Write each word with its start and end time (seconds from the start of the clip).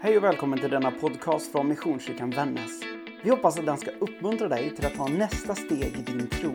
Hej 0.00 0.16
och 0.16 0.24
välkommen 0.24 0.58
till 0.58 0.70
denna 0.70 0.90
podcast 0.90 1.52
från 1.52 1.68
Missionskyrkan 1.68 2.30
Vännäs. 2.30 2.80
Vi 3.22 3.30
hoppas 3.30 3.58
att 3.58 3.66
den 3.66 3.78
ska 3.78 3.90
uppmuntra 3.90 4.48
dig 4.48 4.74
till 4.76 4.86
att 4.86 4.94
ta 4.94 5.08
nästa 5.08 5.54
steg 5.54 5.96
i 5.98 6.02
din 6.06 6.28
tro. 6.28 6.50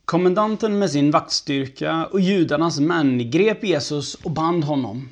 Kommendanten 0.06 0.80
med 0.80 0.92
sin 0.92 1.12
vaktstyrka 1.12 2.06
och 2.06 2.20
judarnas 2.20 2.80
män 2.80 3.32
grep 3.32 3.64
Jesus 3.64 4.16
och 4.16 4.32
band 4.32 4.64
honom 4.64 5.10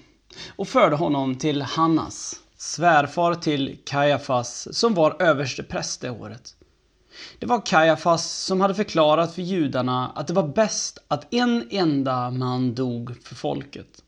och 0.58 0.68
förde 0.68 0.96
honom 0.96 1.36
till 1.36 1.62
Hannas, 1.62 2.36
svärfar 2.58 3.36
till 3.36 3.80
Kajafas, 3.86 4.78
som 4.78 4.94
var 4.94 5.22
överstepräst 5.22 6.02
det 6.02 6.10
året. 6.10 6.56
Det 7.40 7.46
var 7.46 7.66
Kajafas 7.66 8.32
som 8.32 8.62
hade 8.62 8.76
förklarat 8.76 9.36
för 9.36 9.42
judarna 9.42 10.12
att 10.16 10.28
det 10.28 10.34
var 10.34 10.48
bäst 10.48 10.98
att 11.08 11.34
en 11.34 11.68
enda 11.72 12.32
man 12.32 12.76
dog 12.76 13.24
för 13.24 13.36
folket. 13.36 14.04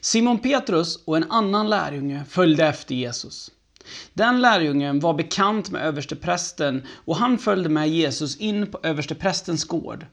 Simon 0.00 0.38
Petrus 0.38 0.96
och 1.04 1.16
en 1.16 1.30
annan 1.30 1.70
lärjunge 1.70 2.24
följde 2.28 2.66
efter 2.66 2.94
Jesus. 2.94 3.50
Den 4.12 4.40
lärjungen 4.40 5.00
var 5.00 5.14
bekant 5.14 5.70
med 5.70 5.82
översteprästen 5.82 6.86
och 7.04 7.16
han 7.16 7.38
följde 7.38 7.68
med 7.68 7.88
Jesus 7.88 8.36
in 8.36 8.66
på 8.66 8.80
översteprästens 8.82 9.64
gård. 9.64 10.06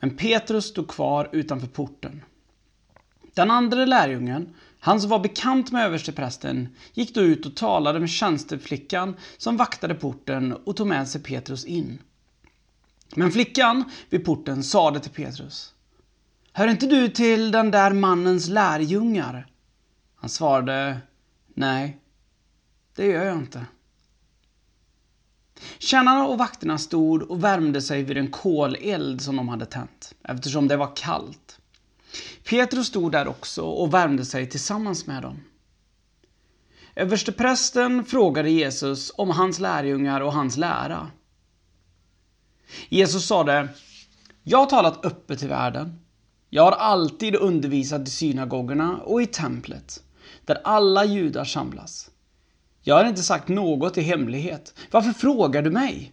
Men 0.00 0.16
Petrus 0.16 0.64
stod 0.64 0.88
kvar 0.88 1.28
utanför 1.32 1.66
porten. 1.66 2.22
Den 3.34 3.50
andra 3.50 3.84
lärjungen, 3.84 4.54
han 4.80 5.00
som 5.00 5.10
var 5.10 5.18
bekant 5.18 5.72
med 5.72 5.84
översteprästen, 5.86 6.68
gick 6.92 7.14
då 7.14 7.20
ut 7.20 7.46
och 7.46 7.56
talade 7.56 8.00
med 8.00 8.10
tjänsteflickan 8.10 9.16
som 9.36 9.56
vaktade 9.56 9.94
porten 9.94 10.52
och 10.52 10.76
tog 10.76 10.86
med 10.86 11.08
sig 11.08 11.22
Petrus 11.22 11.64
in. 11.64 11.98
Men 13.14 13.32
flickan 13.32 13.84
vid 14.10 14.24
porten 14.24 14.62
sade 14.62 15.00
till 15.00 15.10
Petrus. 15.10 15.74
Hör 16.52 16.68
inte 16.68 16.86
du 16.86 17.08
till 17.08 17.50
den 17.50 17.70
där 17.70 17.92
mannens 17.92 18.48
lärjungar? 18.48 19.46
Han 20.16 20.30
svarade 20.30 21.00
Nej, 21.54 21.98
det 22.96 23.06
gör 23.06 23.24
jag 23.24 23.36
inte. 23.36 23.66
Tjänarna 25.78 26.26
och 26.26 26.38
vakterna 26.38 26.78
stod 26.78 27.22
och 27.22 27.44
värmde 27.44 27.82
sig 27.82 28.02
vid 28.02 28.16
en 28.16 28.30
koleld 28.30 29.20
som 29.20 29.36
de 29.36 29.48
hade 29.48 29.66
tänt, 29.66 30.14
eftersom 30.22 30.68
det 30.68 30.76
var 30.76 30.96
kallt. 30.96 31.58
Petrus 32.48 32.86
stod 32.86 33.12
där 33.12 33.28
också 33.28 33.62
och 33.62 33.94
värmde 33.94 34.24
sig 34.24 34.48
tillsammans 34.48 35.06
med 35.06 35.22
dem. 35.22 35.40
Översteprästen 36.96 38.04
frågade 38.04 38.50
Jesus 38.50 39.12
om 39.16 39.30
hans 39.30 39.58
lärjungar 39.58 40.20
och 40.20 40.32
hans 40.32 40.56
lära. 40.56 41.10
Jesus 42.88 43.26
sade, 43.26 43.68
Jag 44.42 44.58
har 44.58 44.66
talat 44.66 45.04
öppet 45.04 45.38
till 45.38 45.48
världen. 45.48 46.00
Jag 46.50 46.62
har 46.62 46.72
alltid 46.72 47.36
undervisat 47.36 48.08
i 48.08 48.10
synagogorna 48.10 48.96
och 48.96 49.22
i 49.22 49.26
templet, 49.26 50.02
där 50.44 50.60
alla 50.64 51.04
judar 51.04 51.44
samlas. 51.44 52.10
Jag 52.82 52.94
har 52.94 53.04
inte 53.04 53.22
sagt 53.22 53.48
något 53.48 53.98
i 53.98 54.00
hemlighet. 54.00 54.74
Varför 54.90 55.12
frågar 55.12 55.62
du 55.62 55.70
mig? 55.70 56.12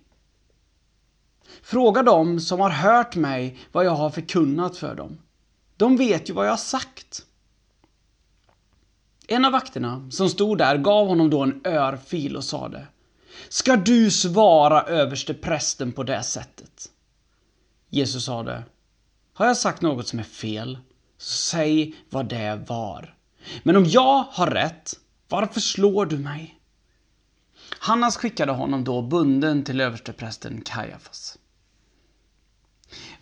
Fråga 1.61 2.04
dem 2.04 2.39
som 2.39 2.59
har 2.59 2.70
hört 2.70 3.16
mig 3.16 3.58
vad 3.72 3.86
jag 3.86 3.95
har 3.95 4.09
förkunnat 4.09 4.78
för 4.78 4.95
dem. 4.95 5.17
De 5.78 5.97
vet 5.97 6.30
ju 6.30 6.33
vad 6.33 6.45
jag 6.45 6.52
har 6.52 6.58
sagt. 6.58 7.25
En 9.28 9.45
av 9.45 9.52
vakterna 9.52 10.11
som 10.11 10.30
stod 10.30 10.58
där 10.58 10.78
gav 10.78 11.08
honom 11.08 11.30
då 11.30 11.44
en 11.44 11.61
örfil 11.66 12.36
och 12.36 12.44
sade 12.44 12.88
Ska 13.50 13.76
du 13.76 14.11
svara 14.11 14.82
överste 14.82 15.33
prästen 15.33 15.92
på 15.92 16.04
det 16.04 16.23
sättet? 16.23 16.89
Jesus 17.89 18.26
sade 18.26 18.64
Har 19.33 19.45
jag 19.45 19.58
sagt 19.58 19.82
något 19.82 20.08
som 20.08 20.20
är 20.20 20.23
fel, 20.23 20.77
så 21.17 21.33
säg 21.33 21.95
vad 22.10 22.30
det 22.30 22.66
var. 22.67 23.16
Men 23.64 23.76
om 23.76 23.86
jag 23.86 24.23
har 24.32 24.48
rätt, 24.48 24.93
varför 25.27 25.60
slår 25.60 26.05
du 26.05 26.17
mig? 26.17 26.60
Hannas 27.80 28.17
skickade 28.17 28.52
honom 28.52 28.83
då 28.83 29.02
bunden 29.02 29.64
till 29.64 29.82
översteprästen 29.82 30.61
Kajafas. 30.61 31.37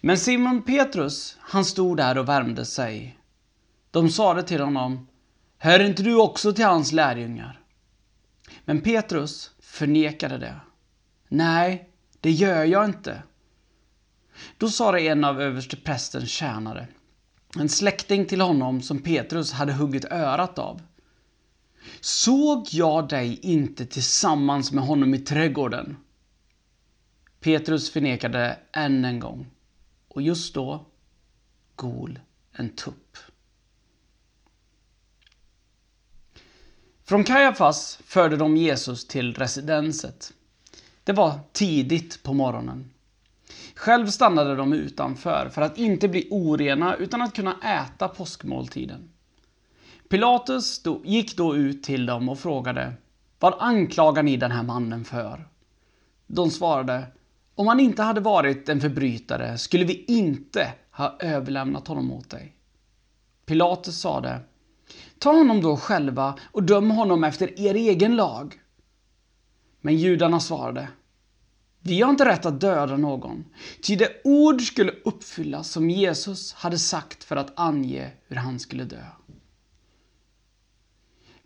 Men 0.06 0.18
Simon 0.18 0.62
Petrus, 0.62 1.38
han 1.40 1.66
stod 1.66 1.98
där 1.98 2.18
och 2.18 2.30
värmde 2.30 2.66
sig. 2.66 3.20
De 3.92 4.10
sade 4.10 4.44
till 4.44 4.62
honom, 4.62 5.08
Hör 5.58 5.80
inte 5.80 6.04
du 6.04 6.16
också 6.16 6.54
till 6.54 6.66
hans 6.66 6.92
lärjungar? 6.92 7.60
Men 8.66 8.82
Petrus 8.82 9.52
förnekade 9.60 10.38
det. 10.38 10.56
Nej, 11.28 11.90
det 12.20 12.32
gör 12.32 12.64
jag 12.64 12.86
inte. 12.86 13.24
Då 14.58 14.70
sade 14.70 15.02
en 15.02 15.24
av 15.24 15.42
översteprästens 15.42 16.30
tjänare, 16.30 16.88
en 17.60 17.70
släkting 17.70 18.26
till 18.26 18.42
honom 18.42 18.82
som 18.82 19.00
Petrus 19.00 19.52
hade 19.52 19.74
huggit 19.74 20.06
örat 20.06 20.60
av. 20.60 20.82
Såg 22.00 22.68
jag 22.72 23.10
dig 23.10 23.40
inte 23.42 23.86
tillsammans 23.86 24.72
med 24.72 24.84
honom 24.84 25.14
i 25.14 25.20
trädgården? 25.20 25.98
Petrus 27.40 27.92
förnekade 27.92 28.60
än 28.72 29.06
en 29.06 29.20
gång. 29.20 29.52
Och 30.16 30.22
just 30.22 30.54
då 30.54 30.86
gol 31.76 32.20
en 32.52 32.70
tupp. 32.70 33.18
Från 37.04 37.24
Kajafas 37.24 38.00
förde 38.04 38.38
de 38.38 38.58
Jesus 38.58 39.08
till 39.08 39.34
residenset. 39.34 40.34
Det 41.04 41.14
var 41.14 41.40
tidigt 41.52 42.24
på 42.24 42.34
morgonen. 42.34 42.92
Själv 43.76 44.08
stannade 44.08 44.56
de 44.56 44.74
utanför 44.74 45.50
för 45.50 45.62
att 45.62 45.78
inte 45.78 46.08
bli 46.08 46.28
orena 46.32 46.96
utan 46.96 47.22
att 47.22 47.36
kunna 47.36 47.60
äta 47.62 48.08
påskmåltiden. 48.08 49.10
Pilatus 50.10 50.84
gick 51.04 51.38
då 51.38 51.56
ut 51.56 51.84
till 51.84 52.06
dem 52.06 52.30
och 52.30 52.40
frågade 52.40 52.94
Vad 53.40 53.54
anklagar 53.60 54.24
ni 54.24 54.38
den 54.38 54.52
här 54.52 54.64
mannen 54.64 55.06
för? 55.06 55.48
De 56.28 56.52
svarade 56.52 57.08
om 57.56 57.68
han 57.68 57.80
inte 57.80 58.04
hade 58.04 58.22
varit 58.22 58.70
en 58.70 58.82
förbrytare 58.82 59.58
skulle 59.58 59.86
vi 59.86 60.06
inte 60.08 60.74
ha 60.92 61.18
överlämnat 61.20 61.88
honom 61.88 62.12
åt 62.12 62.30
dig. 62.30 62.56
Pilatus 63.46 64.00
sade, 64.00 64.40
ta 65.20 65.32
honom 65.32 65.62
då 65.62 65.78
själva 65.78 66.40
och 66.52 66.64
döm 66.64 66.92
honom 66.92 67.24
efter 67.24 67.60
er 67.60 67.76
egen 67.76 68.16
lag. 68.16 68.60
Men 69.82 69.98
judarna 69.98 70.40
svarade, 70.40 70.88
vi 71.80 72.02
har 72.02 72.10
inte 72.10 72.26
rätt 72.26 72.46
att 72.46 72.62
döda 72.62 72.98
någon, 72.98 73.46
ty 73.84 73.96
det 73.96 74.22
ord 74.24 74.62
skulle 74.62 74.92
uppfyllas 74.92 75.72
som 75.72 75.90
Jesus 75.90 76.54
hade 76.54 76.80
sagt 76.80 77.24
för 77.24 77.36
att 77.36 77.60
ange 77.60 78.12
hur 78.28 78.36
han 78.36 78.60
skulle 78.60 78.84
dö. 78.84 79.06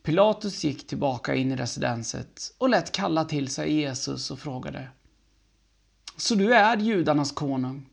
Pilatus 0.03 0.63
gick 0.63 0.87
tillbaka 0.87 1.35
in 1.35 1.51
i 1.51 1.55
residenset 1.55 2.55
och 2.57 2.69
lät 2.69 2.91
kalla 2.91 3.25
till 3.25 3.47
sig 3.47 3.73
Jesus 3.73 4.31
och 4.31 4.39
frågade 4.39 4.87
så 6.21 6.35
du 6.35 6.53
är 6.53 6.77
judarnas 6.77 7.31
konung? 7.31 7.89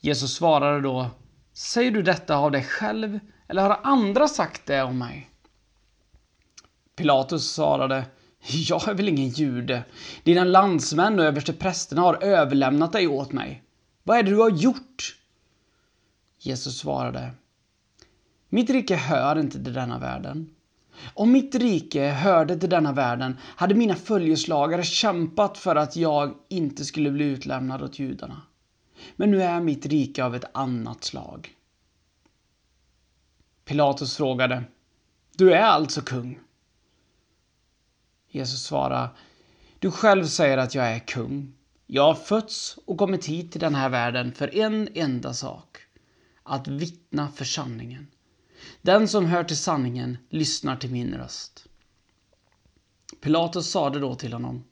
Jesus 0.00 0.34
svarade 0.34 0.80
då, 0.80 1.10
säger 1.52 1.90
du 1.90 2.02
detta 2.02 2.36
av 2.36 2.50
dig 2.50 2.64
själv 2.64 3.20
eller 3.48 3.62
har 3.62 3.80
andra 3.82 4.28
sagt 4.28 4.66
det 4.66 4.82
om 4.82 4.98
mig? 4.98 5.30
Pilatus 6.96 7.52
svarade, 7.52 8.06
jag 8.40 8.88
är 8.88 8.94
väl 8.94 9.08
ingen 9.08 9.28
jude. 9.28 9.84
Dina 10.22 10.44
landsmän 10.44 11.18
och 11.18 11.24
översteprästerna 11.24 12.02
har 12.02 12.24
överlämnat 12.24 12.92
dig 12.92 13.06
åt 13.06 13.32
mig. 13.32 13.62
Vad 14.02 14.18
är 14.18 14.22
det 14.22 14.30
du 14.30 14.36
har 14.36 14.50
gjort? 14.50 15.16
Jesus 16.38 16.78
svarade, 16.78 17.30
mitt 18.48 18.70
rike 18.70 18.96
hör 18.96 19.38
inte 19.38 19.64
till 19.64 19.72
denna 19.72 19.98
världen. 19.98 20.54
Om 21.14 21.32
mitt 21.32 21.54
rike 21.54 22.08
hörde 22.08 22.56
till 22.56 22.70
denna 22.70 22.92
världen 22.92 23.36
hade 23.42 23.74
mina 23.74 23.94
följeslagare 23.94 24.82
kämpat 24.82 25.58
för 25.58 25.76
att 25.76 25.96
jag 25.96 26.34
inte 26.48 26.84
skulle 26.84 27.10
bli 27.10 27.24
utlämnad 27.24 27.82
åt 27.82 27.98
judarna. 27.98 28.42
Men 29.16 29.30
nu 29.30 29.42
är 29.42 29.60
mitt 29.60 29.86
rike 29.86 30.24
av 30.24 30.34
ett 30.34 30.44
annat 30.54 31.04
slag. 31.04 31.54
Pilatus 33.64 34.16
frågade, 34.16 34.64
Du 35.36 35.52
är 35.54 35.62
alltså 35.62 36.00
kung? 36.00 36.38
Jesus 38.30 38.62
svarade, 38.62 39.10
Du 39.78 39.90
själv 39.90 40.24
säger 40.24 40.58
att 40.58 40.74
jag 40.74 40.88
är 40.88 40.98
kung. 40.98 41.52
Jag 41.86 42.02
har 42.02 42.14
fötts 42.14 42.78
och 42.86 42.98
kommit 42.98 43.26
hit 43.26 43.52
till 43.52 43.60
den 43.60 43.74
här 43.74 43.88
världen 43.88 44.32
för 44.32 44.56
en 44.56 44.88
enda 44.94 45.34
sak. 45.34 45.78
Att 46.42 46.68
vittna 46.68 47.28
för 47.28 47.44
sanningen. 47.44 48.06
Den 48.82 49.08
som 49.08 49.26
hör 49.26 49.44
till 49.44 49.56
sanningen 49.56 50.18
lyssnar 50.30 50.76
till 50.76 50.90
min 50.90 51.14
röst. 51.14 51.66
Pilatus 53.20 53.70
sade 53.70 53.98
då 53.98 54.14
till 54.14 54.32
honom. 54.32 54.64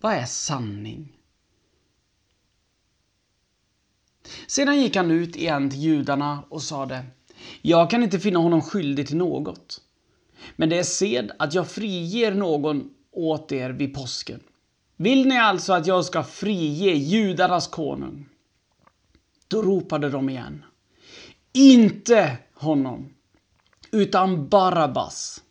Vad 0.00 0.12
är 0.12 0.26
sanning? 0.26 1.16
Sedan 4.46 4.80
gick 4.80 4.96
han 4.96 5.10
ut 5.10 5.36
igen 5.36 5.70
till 5.70 5.80
judarna 5.80 6.44
och 6.48 6.62
sade 6.62 7.06
Jag 7.62 7.90
kan 7.90 8.02
inte 8.02 8.20
finna 8.20 8.38
honom 8.38 8.62
skyldig 8.62 9.06
till 9.06 9.16
något. 9.16 9.80
Men 10.56 10.68
det 10.68 10.78
är 10.78 10.82
sed 10.82 11.32
att 11.38 11.54
jag 11.54 11.70
friger 11.70 12.34
någon 12.34 12.90
åt 13.10 13.52
er 13.52 13.70
vid 13.70 13.94
påsken. 13.94 14.40
Vill 14.96 15.28
ni 15.28 15.38
alltså 15.38 15.72
att 15.72 15.86
jag 15.86 16.04
ska 16.04 16.22
frige 16.22 16.94
judarnas 16.94 17.68
konung? 17.68 18.28
Då 19.48 19.62
ropade 19.62 20.10
de 20.10 20.28
igen. 20.28 20.64
Inte 21.52 22.38
honom, 22.54 23.14
utan 23.90 24.48
Barabbas. 24.48 25.42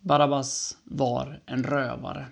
Barabbas 0.00 0.76
var 0.84 1.42
en 1.46 1.64
rövare. 1.64 2.26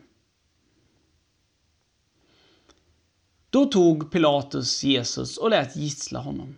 Då 3.51 3.65
tog 3.65 4.11
Pilatus 4.11 4.85
Jesus 4.85 5.37
och 5.37 5.51
lät 5.51 5.77
gissla 5.77 6.19
honom. 6.21 6.57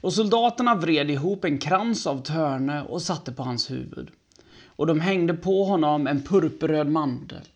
Och 0.00 0.12
soldaterna 0.12 0.74
vred 0.74 1.10
ihop 1.10 1.44
en 1.44 1.58
krans 1.58 2.06
av 2.06 2.22
törne 2.22 2.82
och 2.82 3.02
satte 3.02 3.32
på 3.32 3.42
hans 3.42 3.70
huvud. 3.70 4.10
Och 4.66 4.86
de 4.86 5.00
hängde 5.00 5.34
på 5.34 5.64
honom 5.64 6.06
en 6.06 6.22
purpurröd 6.22 6.88
mandel. 6.88 7.48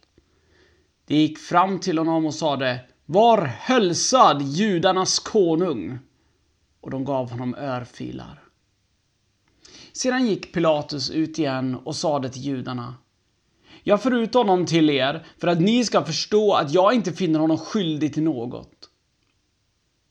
De 1.06 1.14
gick 1.14 1.38
fram 1.38 1.80
till 1.80 1.98
honom 1.98 2.26
och 2.26 2.34
sade 2.34 2.80
Var 3.06 3.44
hälsad 3.44 4.42
judarnas 4.42 5.18
konung! 5.18 5.98
Och 6.82 6.90
de 6.90 7.04
gav 7.04 7.30
honom 7.30 7.54
örfilar. 7.54 8.42
Sedan 9.92 10.26
gick 10.26 10.52
Pilatus 10.54 11.10
ut 11.10 11.38
igen 11.38 11.74
och 11.74 11.96
sade 11.96 12.28
till 12.28 12.42
judarna 12.42 12.94
Jag 13.82 14.02
för 14.02 14.10
ut 14.10 14.34
honom 14.34 14.66
till 14.66 14.90
er 14.90 15.26
för 15.38 15.48
att 15.48 15.60
ni 15.60 15.84
ska 15.84 16.04
förstå 16.04 16.54
att 16.54 16.72
jag 16.74 16.94
inte 16.94 17.12
finner 17.12 17.38
honom 17.38 17.58
skyldig 17.58 18.14
till 18.14 18.22
något. 18.22 18.88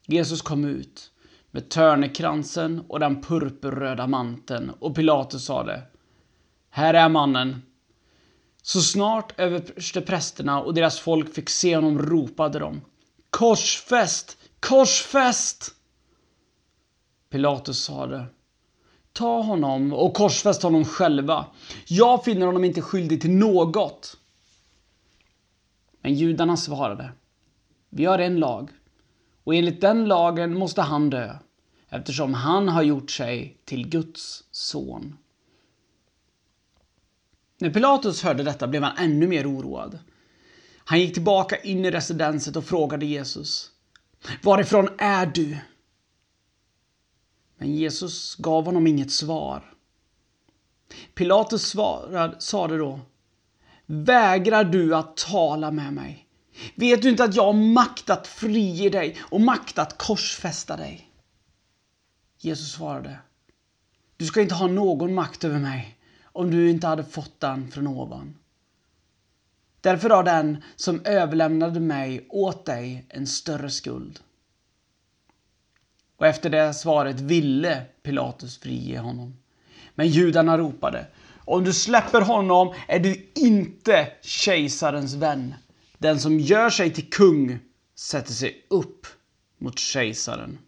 Jesus 0.05 0.41
kom 0.41 0.65
ut 0.65 1.11
med 1.51 1.69
törnekransen 1.69 2.83
och 2.87 2.99
den 2.99 3.21
purpurröda 3.21 4.07
manteln 4.07 4.69
och 4.79 4.95
Pilatus 4.95 5.45
sade 5.45 5.81
Här 6.69 6.93
är 6.93 7.09
mannen. 7.09 7.61
Så 8.61 8.81
snart 8.81 9.39
översteprästerna 9.39 10.61
och 10.61 10.73
deras 10.73 10.99
folk 10.99 11.33
fick 11.33 11.49
se 11.49 11.75
honom 11.75 11.99
ropade 11.99 12.59
de 12.59 12.81
Korsfäst! 13.29 14.37
Korsfäst! 14.59 15.75
Pilatus 17.31 17.83
sade 17.83 18.25
Ta 19.13 19.41
honom 19.41 19.93
och 19.93 20.13
korsfäst 20.13 20.63
honom 20.63 20.85
själva. 20.85 21.45
Jag 21.87 22.23
finner 22.23 22.45
honom 22.45 22.63
inte 22.63 22.81
skyldig 22.81 23.21
till 23.21 23.31
något. 23.31 24.17
Men 26.01 26.13
judarna 26.13 26.57
svarade. 26.57 27.11
Vi 27.89 28.05
har 28.05 28.19
en 28.19 28.39
lag 28.39 28.69
och 29.43 29.55
enligt 29.55 29.81
den 29.81 30.05
lagen 30.07 30.57
måste 30.57 30.81
han 30.81 31.09
dö 31.09 31.35
eftersom 31.89 32.33
han 32.33 32.67
har 32.67 32.83
gjort 32.83 33.11
sig 33.11 33.57
till 33.65 33.89
Guds 33.89 34.43
son. 34.51 35.17
När 37.57 37.69
Pilatus 37.69 38.23
hörde 38.23 38.43
detta 38.43 38.67
blev 38.67 38.83
han 38.83 38.97
ännu 38.97 39.27
mer 39.27 39.51
oroad. 39.51 39.99
Han 40.77 40.99
gick 40.99 41.13
tillbaka 41.13 41.57
in 41.57 41.85
i 41.85 41.91
residenset 41.91 42.55
och 42.55 42.65
frågade 42.65 43.05
Jesus. 43.05 43.71
Varifrån 44.43 44.89
är 44.97 45.25
du? 45.25 45.57
Men 47.61 47.75
Jesus 47.75 48.35
gav 48.35 48.65
honom 48.65 48.87
inget 48.87 49.11
svar. 49.11 49.73
Pilatus 51.13 51.61
svarade, 51.67 52.41
sade 52.41 52.77
då 52.77 52.99
Vägrar 53.85 54.63
du 54.63 54.95
att 54.95 55.17
tala 55.17 55.71
med 55.71 55.93
mig? 55.93 56.27
Vet 56.75 57.01
du 57.01 57.09
inte 57.09 57.23
att 57.23 57.35
jag 57.35 57.45
har 57.45 57.53
makt 57.53 58.09
att 58.09 58.27
frige 58.27 58.89
dig 58.89 59.17
och 59.21 59.41
makt 59.41 59.79
att 59.79 59.97
korsfästa 59.97 60.77
dig? 60.77 61.11
Jesus 62.37 62.71
svarade 62.71 63.19
Du 64.17 64.25
ska 64.25 64.41
inte 64.41 64.55
ha 64.55 64.67
någon 64.67 65.13
makt 65.13 65.43
över 65.43 65.59
mig 65.59 65.97
om 66.23 66.51
du 66.51 66.69
inte 66.69 66.87
hade 66.87 67.03
fått 67.03 67.39
den 67.39 67.71
från 67.71 67.87
ovan. 67.87 68.37
Därför 69.81 70.09
har 70.09 70.23
den 70.23 70.63
som 70.75 71.01
överlämnade 71.05 71.79
mig 71.79 72.25
åt 72.29 72.65
dig 72.65 73.05
en 73.09 73.27
större 73.27 73.69
skuld. 73.69 74.19
Och 76.21 76.27
efter 76.27 76.49
det 76.49 76.73
svaret 76.73 77.19
ville 77.19 77.81
Pilatus 78.03 78.59
frige 78.59 78.99
honom. 78.99 79.33
Men 79.95 80.07
judarna 80.07 80.57
ropade 80.57 81.07
Om 81.45 81.63
du 81.63 81.73
släpper 81.73 82.21
honom 82.21 82.73
är 82.87 82.99
du 82.99 83.31
inte 83.35 84.11
kejsarens 84.21 85.13
vän. 85.13 85.53
Den 85.97 86.19
som 86.19 86.39
gör 86.39 86.69
sig 86.69 86.93
till 86.93 87.09
kung 87.09 87.59
sätter 87.95 88.33
sig 88.33 88.65
upp 88.69 89.07
mot 89.57 89.79
kejsaren. 89.79 90.59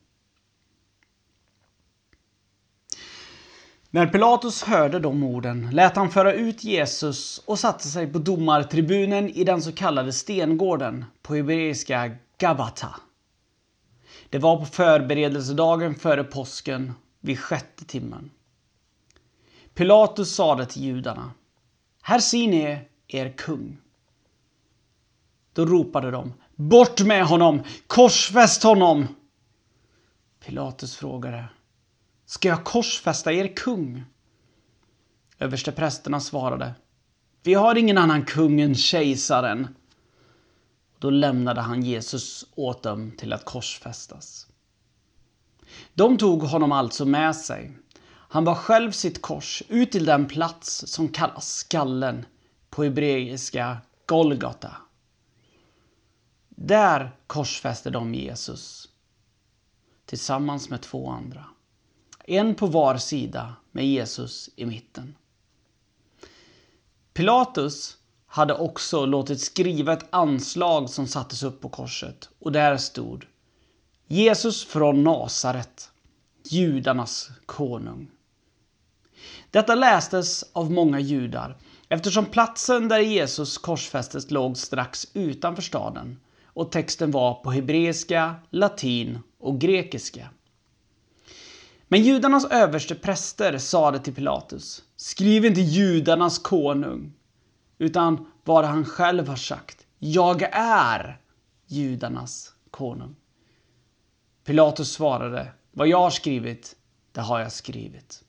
När 3.90 4.08
Pilatus 4.08 4.64
hörde 4.64 5.00
de 5.00 5.24
orden 5.24 5.70
lät 5.72 5.96
han 5.96 6.12
föra 6.12 6.34
ut 6.34 6.64
Jesus 6.64 7.38
och 7.46 7.60
satte 7.60 7.88
sig 7.88 8.08
på 8.08 8.20
domartribunen 8.20 9.30
i 9.30 9.44
den 9.44 9.62
så 9.62 9.72
kallade 9.72 10.14
stengården, 10.14 11.06
på 11.22 11.36
hebreiska 11.36 12.12
Gabata. 12.38 12.96
Det 14.34 14.40
var 14.40 14.58
på 14.58 14.66
förberedelsedagen 14.66 15.96
före 15.96 16.24
påsken 16.24 16.94
vid 17.20 17.40
sjätte 17.40 17.86
timmen. 17.86 18.32
Pilatus 19.74 20.36
sade 20.36 20.66
till 20.66 20.84
judarna. 20.84 21.32
Här 22.02 22.20
ser 22.20 22.48
ni 22.48 22.80
er 23.08 23.34
kung. 23.38 23.78
Då 25.54 25.66
ropade 25.66 26.12
de. 26.12 26.34
Bort 26.56 27.02
med 27.02 27.26
honom! 27.26 27.64
Korsfäst 27.88 28.64
honom! 28.64 29.08
Pilatus 30.46 30.96
frågade. 30.96 31.46
Ska 32.26 32.48
jag 32.48 32.64
korsfästa 32.64 33.34
er 33.34 33.56
kung? 33.56 34.04
Översteprästerna 35.40 36.20
svarade. 36.20 36.74
Vi 37.44 37.54
har 37.54 37.76
ingen 37.76 37.98
annan 37.98 38.26
kung 38.26 38.62
än 38.62 38.76
kejsaren. 38.76 39.68
Då 41.04 41.10
lämnade 41.10 41.62
han 41.62 41.84
Jesus 41.84 42.46
åt 42.56 42.84
dem 42.84 43.12
till 43.18 43.34
att 43.34 43.46
korsfästas. 43.46 44.48
De 45.94 46.18
tog 46.18 46.42
honom 46.42 46.72
alltså 46.72 47.06
med 47.06 47.36
sig. 47.36 47.78
Han 48.06 48.46
bar 48.46 48.56
själv 48.56 48.92
sitt 48.92 49.22
kors 49.22 49.64
ut 49.70 49.92
till 49.92 50.06
den 50.06 50.28
plats 50.28 50.88
som 50.88 51.10
kallas 51.10 51.56
skallen, 51.56 52.26
på 52.70 52.84
hebreiska 52.84 53.78
Golgata. 54.06 54.76
Där 56.50 57.16
korsfäste 57.28 57.90
de 57.90 58.16
Jesus 58.16 58.90
tillsammans 60.06 60.70
med 60.70 60.82
två 60.82 61.10
andra. 61.10 61.46
En 62.26 62.56
på 62.56 62.66
var 62.68 62.98
sida 62.98 63.56
med 63.72 63.88
Jesus 63.88 64.50
i 64.56 64.66
mitten. 64.66 65.16
Pilatus 67.14 67.98
hade 68.34 68.54
också 68.54 69.06
låtit 69.06 69.42
skriva 69.42 69.94
ett 69.94 70.06
anslag 70.10 70.90
som 70.90 71.08
sattes 71.08 71.44
upp 71.44 71.62
på 71.62 71.70
korset 71.70 72.30
och 72.40 72.52
där 72.52 72.78
stod 72.78 73.26
Jesus 74.08 74.66
från 74.66 75.04
Nasaret, 75.04 75.92
judarnas 76.44 77.30
konung. 77.46 78.08
Detta 79.52 79.76
lästes 79.76 80.46
av 80.54 80.72
många 80.72 81.00
judar 81.00 81.58
eftersom 81.90 82.26
platsen 82.26 82.88
där 82.88 83.00
Jesus 83.00 83.58
korsfästes 83.58 84.32
låg 84.32 84.58
strax 84.58 85.08
utanför 85.14 85.62
staden 85.62 86.20
och 86.46 86.72
texten 86.72 87.12
var 87.12 87.34
på 87.34 87.52
hebreiska, 87.52 88.36
latin 88.50 89.20
och 89.40 89.60
grekiska. 89.60 90.30
Men 91.88 92.04
judarnas 92.04 92.46
överste 92.46 92.96
präster 92.96 93.58
sade 93.58 94.00
till 94.00 94.16
Pilatus 94.16 94.84
Skriv 94.96 95.46
inte 95.46 95.62
judarnas 95.62 96.40
konung 96.40 97.14
utan 97.84 98.26
vad 98.44 98.66
han 98.66 98.86
själv 98.86 99.28
har 99.28 99.36
sagt. 99.36 99.86
Jag 100.00 100.42
är 100.52 101.22
judarnas 101.68 102.54
konung. 102.72 103.16
Pilatus 104.46 104.92
svarade, 104.92 105.52
vad 105.72 105.88
jag 105.88 106.00
har 106.00 106.10
skrivit, 106.10 106.76
det 107.12 107.22
har 107.22 107.40
jag 107.40 107.52
skrivit. 107.52 108.24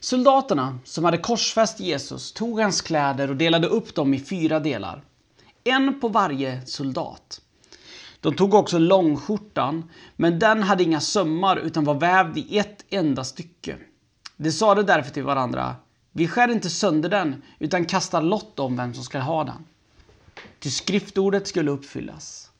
Soldaterna 0.00 0.78
som 0.84 1.04
hade 1.04 1.18
korsfäst 1.18 1.80
Jesus 1.80 2.32
tog 2.32 2.60
hans 2.60 2.80
kläder 2.80 3.30
och 3.30 3.36
delade 3.36 3.66
upp 3.66 3.94
dem 3.94 4.14
i 4.14 4.20
fyra 4.20 4.60
delar. 4.60 5.04
En 5.64 6.00
på 6.00 6.08
varje 6.08 6.66
soldat. 6.66 7.40
De 8.20 8.34
tog 8.34 8.54
också 8.54 8.78
långskjortan, 8.78 9.90
men 10.16 10.38
den 10.38 10.62
hade 10.62 10.82
inga 10.82 11.00
sömmar 11.00 11.56
utan 11.56 11.84
var 11.84 11.94
vävd 11.94 12.38
i 12.38 12.58
ett 12.58 12.84
enda 12.90 13.24
stycke. 13.24 13.76
De 14.36 14.52
sade 14.52 14.82
därför 14.82 15.10
till 15.10 15.22
varandra, 15.22 15.76
vi 16.16 16.28
skär 16.28 16.48
inte 16.48 16.70
sönder 16.70 17.08
den, 17.08 17.42
utan 17.58 17.84
kastar 17.84 18.22
lott 18.22 18.58
om 18.58 18.76
vem 18.76 18.94
som 18.94 19.04
ska 19.04 19.18
ha 19.18 19.44
den. 19.44 19.64
Ty 20.58 20.70
skriftordet 20.70 21.48
skulle 21.48 21.70
uppfyllas. 21.70 22.50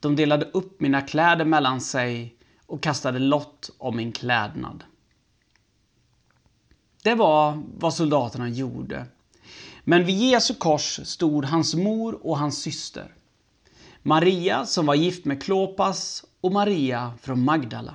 De 0.00 0.16
delade 0.16 0.44
upp 0.44 0.80
mina 0.80 1.00
kläder 1.00 1.44
mellan 1.44 1.80
sig 1.80 2.36
och 2.66 2.82
kastade 2.82 3.18
lott 3.18 3.70
om 3.78 3.96
min 3.96 4.12
klädnad. 4.12 4.84
Det 7.02 7.14
var 7.14 7.62
vad 7.78 7.94
soldaterna 7.94 8.48
gjorde. 8.48 9.06
Men 9.84 10.04
vid 10.04 10.16
Jesu 10.16 10.54
kors 10.54 11.00
stod 11.04 11.44
hans 11.44 11.74
mor 11.74 12.26
och 12.26 12.38
hans 12.38 12.62
syster. 12.62 13.14
Maria 14.02 14.66
som 14.66 14.86
var 14.86 14.94
gift 14.94 15.24
med 15.24 15.42
Klopas 15.42 16.24
och 16.40 16.52
Maria 16.52 17.12
från 17.22 17.44
Magdala. 17.44 17.94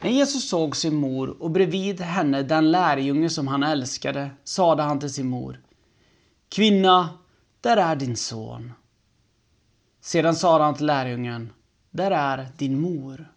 När 0.00 0.10
Jesus 0.10 0.48
såg 0.48 0.76
sin 0.76 0.94
mor 0.94 1.42
och 1.42 1.50
bredvid 1.50 2.00
henne 2.00 2.42
den 2.42 2.70
lärjunge 2.70 3.30
som 3.30 3.48
han 3.48 3.62
älskade 3.62 4.30
sade 4.44 4.82
han 4.82 5.00
till 5.00 5.12
sin 5.12 5.28
mor 5.28 5.60
Kvinna, 6.48 7.18
där 7.60 7.76
är 7.76 7.96
din 7.96 8.16
son. 8.16 8.72
Sedan 10.00 10.34
sade 10.34 10.64
han 10.64 10.74
till 10.74 10.86
lärjungen 10.86 11.52
Där 11.90 12.10
är 12.10 12.48
din 12.56 12.80
mor. 12.80 13.32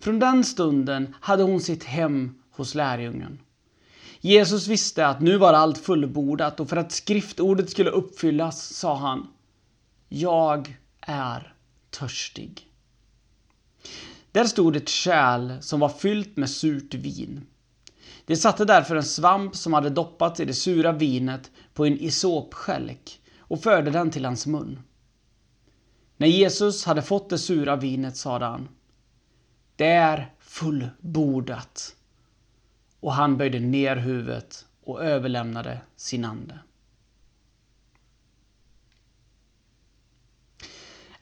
Från 0.00 0.18
den 0.18 0.44
stunden 0.44 1.14
hade 1.20 1.42
hon 1.42 1.60
sitt 1.60 1.84
hem 1.84 2.42
hos 2.50 2.74
lärjungen. 2.74 3.40
Jesus 4.20 4.66
visste 4.66 5.06
att 5.06 5.20
nu 5.20 5.36
var 5.36 5.52
allt 5.52 5.78
fullbordat 5.78 6.60
och 6.60 6.68
för 6.68 6.76
att 6.76 6.92
skriftordet 6.92 7.70
skulle 7.70 7.90
uppfyllas 7.90 8.74
sa 8.74 8.96
han 8.96 9.28
Jag 10.08 10.76
är 11.00 11.54
törstig. 11.90 12.68
Där 14.38 14.44
stod 14.44 14.76
ett 14.76 14.88
kärl 14.88 15.60
som 15.60 15.80
var 15.80 15.88
fyllt 15.88 16.36
med 16.36 16.50
surt 16.50 16.94
vin. 16.94 17.46
De 18.26 18.36
satte 18.36 18.64
därför 18.64 18.96
en 18.96 19.04
svamp 19.04 19.56
som 19.56 19.72
hade 19.72 19.90
doppats 19.90 20.40
i 20.40 20.44
det 20.44 20.54
sura 20.54 20.92
vinet 20.92 21.50
på 21.74 21.86
en 21.86 21.98
isopskälk 21.98 23.20
och 23.38 23.62
förde 23.62 23.90
den 23.90 24.10
till 24.10 24.24
hans 24.24 24.46
mun. 24.46 24.78
När 26.16 26.26
Jesus 26.26 26.84
hade 26.84 27.02
fått 27.02 27.30
det 27.30 27.38
sura 27.38 27.76
vinet 27.76 28.16
sade 28.16 28.44
han 28.44 28.68
Det 29.76 29.86
är 29.90 30.34
fullbordat. 30.40 31.96
Och 33.00 33.12
han 33.12 33.36
böjde 33.36 33.60
ner 33.60 33.96
huvudet 33.96 34.66
och 34.84 35.04
överlämnade 35.04 35.80
sin 35.96 36.24
ande. 36.24 36.58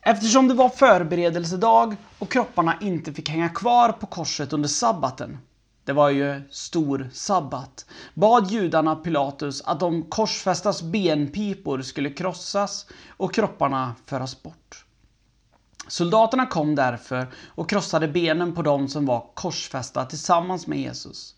Eftersom 0.09 0.49
det 0.49 0.55
var 0.55 0.69
förberedelsedag 0.69 1.97
och 2.19 2.31
kropparna 2.33 2.77
inte 2.81 3.13
fick 3.13 3.29
hänga 3.29 3.49
kvar 3.49 3.93
på 3.93 4.07
korset 4.07 4.53
under 4.53 4.69
sabbaten, 4.69 5.39
det 5.85 5.93
var 5.93 6.11
ju 6.11 6.43
stor 6.51 7.11
sabbat, 7.13 7.87
bad 8.15 8.51
judarna 8.51 8.97
Pilatus 8.97 9.63
att 9.63 9.81
de 9.81 10.03
korsfästas 10.03 10.83
benpipor 10.83 11.83
skulle 11.83 12.11
krossas 12.11 12.87
och 13.09 13.35
kropparna 13.35 13.95
föras 14.07 14.43
bort. 14.43 14.85
Soldaterna 15.89 16.47
kom 16.47 16.75
därför 16.75 17.27
och 17.47 17.71
krossade 17.71 18.09
benen 18.09 18.55
på 18.55 18.63
dem 18.63 18.89
som 18.89 19.07
var 19.07 19.31
korsfästa 19.35 20.05
tillsammans 20.05 20.67
med 20.67 20.79
Jesus. 20.79 21.35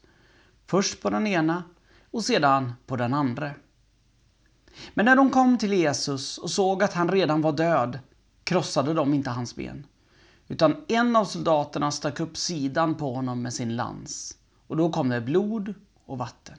Först 0.66 1.02
på 1.02 1.10
den 1.10 1.26
ena 1.26 1.62
och 2.10 2.24
sedan 2.24 2.72
på 2.86 2.96
den 2.96 3.14
andra. 3.14 3.50
Men 4.94 5.04
när 5.04 5.16
de 5.16 5.30
kom 5.30 5.58
till 5.58 5.72
Jesus 5.72 6.38
och 6.38 6.50
såg 6.50 6.82
att 6.82 6.94
han 6.94 7.10
redan 7.10 7.42
var 7.42 7.52
död 7.52 7.98
krossade 8.48 8.94
de 8.94 9.14
inte 9.14 9.30
hans 9.30 9.56
ben. 9.56 9.86
Utan 10.46 10.84
en 10.88 11.16
av 11.16 11.24
soldaterna 11.24 11.90
stack 11.90 12.20
upp 12.20 12.36
sidan 12.36 12.94
på 12.94 13.14
honom 13.14 13.42
med 13.42 13.54
sin 13.54 13.76
lans. 13.76 14.38
Och 14.66 14.76
då 14.76 14.92
kom 14.92 15.08
det 15.08 15.20
blod 15.20 15.74
och 16.06 16.18
vatten. 16.18 16.58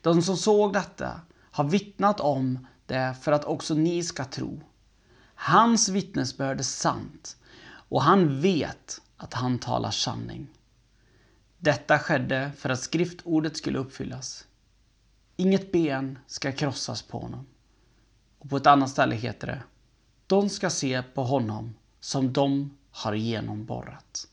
De 0.00 0.22
som 0.22 0.36
såg 0.36 0.72
detta 0.72 1.20
har 1.50 1.64
vittnat 1.64 2.20
om 2.20 2.66
det 2.86 3.16
för 3.22 3.32
att 3.32 3.44
också 3.44 3.74
ni 3.74 4.02
ska 4.02 4.24
tro. 4.24 4.60
Hans 5.34 5.88
vittnesbörd 5.88 6.58
är 6.58 6.64
sant 6.64 7.36
och 7.70 8.02
han 8.02 8.40
vet 8.40 9.00
att 9.16 9.34
han 9.34 9.58
talar 9.58 9.90
sanning. 9.90 10.48
Detta 11.58 11.98
skedde 11.98 12.52
för 12.56 12.70
att 12.70 12.80
skriftordet 12.80 13.56
skulle 13.56 13.78
uppfyllas. 13.78 14.46
Inget 15.36 15.72
ben 15.72 16.18
ska 16.26 16.52
krossas 16.52 17.02
på 17.02 17.18
honom. 17.18 17.46
Och 18.38 18.50
på 18.50 18.56
ett 18.56 18.66
annat 18.66 18.90
ställe 18.90 19.14
heter 19.14 19.46
det 19.46 19.62
de 20.28 20.48
ska 20.48 20.70
se 20.70 21.02
på 21.14 21.22
honom 21.22 21.74
som 22.00 22.32
de 22.32 22.76
har 22.90 23.14
genomborrat. 23.14 24.28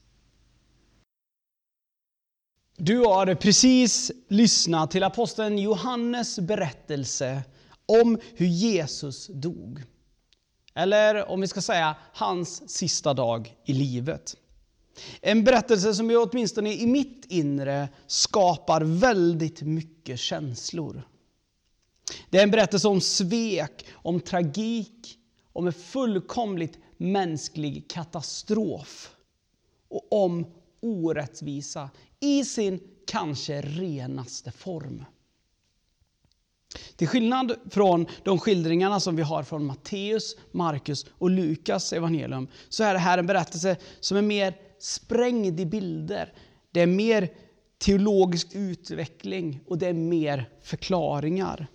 Du 2.77 2.99
har 2.99 3.35
precis 3.35 4.11
lyssnat 4.27 4.91
till 4.91 5.03
aposteln 5.03 5.57
Johannes 5.57 6.39
berättelse 6.39 7.43
om 7.85 8.19
hur 8.35 8.45
Jesus 8.45 9.27
dog. 9.27 9.83
Eller 10.73 11.29
om 11.29 11.41
vi 11.41 11.47
ska 11.47 11.61
säga 11.61 11.95
hans 12.13 12.69
sista 12.69 13.13
dag 13.13 13.55
i 13.65 13.73
livet. 13.73 14.35
En 15.21 15.43
berättelse 15.43 15.93
som 15.93 16.09
ju 16.09 16.17
åtminstone 16.17 16.73
i 16.73 16.87
mitt 16.87 17.25
inre 17.25 17.89
skapar 18.07 18.81
väldigt 18.81 19.61
mycket 19.61 20.19
känslor. 20.19 21.07
Det 22.29 22.39
är 22.39 22.43
en 22.43 22.51
berättelse 22.51 22.87
om 22.87 23.01
svek, 23.01 23.85
om 23.93 24.19
tragik, 24.19 25.19
om 25.55 25.67
en 25.67 25.73
fullkomligt 25.73 26.77
mänsklig 26.97 27.89
katastrof. 27.89 29.15
Och 29.87 30.25
om 30.25 30.45
orättvisa 30.81 31.89
i 32.19 32.45
sin 32.45 32.79
kanske 33.07 33.61
renaste 33.61 34.51
form. 34.51 35.05
Till 36.95 37.07
skillnad 37.07 37.55
från 37.69 38.05
de 38.23 38.39
skildringarna 38.39 38.99
som 38.99 39.15
vi 39.15 39.21
har 39.21 39.43
från 39.43 39.65
Matteus, 39.65 40.35
Markus 40.51 41.05
och 41.09 41.29
Lukas 41.29 41.93
evangelium 41.93 42.47
så 42.69 42.83
är 42.83 42.93
det 42.93 42.99
här 42.99 43.17
en 43.17 43.27
berättelse 43.27 43.77
som 43.99 44.17
är 44.17 44.21
mer 44.21 44.57
sprängd 44.79 45.59
i 45.59 45.65
bilder. 45.65 46.33
Det 46.71 46.81
är 46.81 46.87
mer 46.87 47.29
teologisk 47.77 48.47
utveckling 48.53 49.59
och 49.67 49.77
det 49.77 49.87
är 49.87 49.93
mer 49.93 50.49
förklaringar. 50.61 51.67